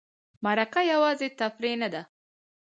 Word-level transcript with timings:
مرکه 0.45 0.81
یوازې 0.93 1.27
تفریح 1.39 1.75
نه 1.81 1.89
ده. 1.93 2.01